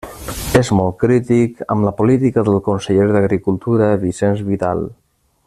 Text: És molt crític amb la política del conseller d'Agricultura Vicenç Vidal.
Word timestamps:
És 0.59 0.69
molt 0.77 0.95
crític 1.03 1.61
amb 1.75 1.87
la 1.89 1.93
política 1.99 2.45
del 2.47 2.57
conseller 2.69 3.07
d'Agricultura 3.17 3.91
Vicenç 4.07 4.43
Vidal. 4.49 4.83